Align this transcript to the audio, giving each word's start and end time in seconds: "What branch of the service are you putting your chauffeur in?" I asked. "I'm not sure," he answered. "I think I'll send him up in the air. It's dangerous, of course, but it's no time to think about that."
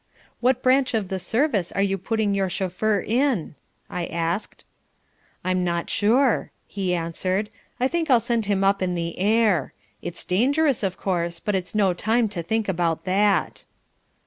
"What 0.39 0.63
branch 0.63 0.95
of 0.95 1.09
the 1.09 1.19
service 1.19 1.71
are 1.71 1.81
you 1.83 1.95
putting 1.99 2.33
your 2.33 2.49
chauffeur 2.49 3.01
in?" 3.01 3.53
I 3.87 4.07
asked. 4.07 4.65
"I'm 5.43 5.63
not 5.63 5.91
sure," 5.91 6.49
he 6.65 6.95
answered. 6.95 7.51
"I 7.79 7.87
think 7.87 8.09
I'll 8.09 8.19
send 8.19 8.47
him 8.47 8.63
up 8.63 8.81
in 8.81 8.95
the 8.95 9.19
air. 9.19 9.73
It's 10.01 10.25
dangerous, 10.25 10.81
of 10.81 10.97
course, 10.97 11.39
but 11.39 11.53
it's 11.53 11.75
no 11.75 11.93
time 11.93 12.29
to 12.29 12.41
think 12.41 12.67
about 12.67 13.03
that." 13.03 13.63